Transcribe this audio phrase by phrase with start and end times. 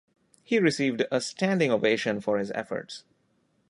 [0.41, 3.03] He received a standing ovation for his efforts.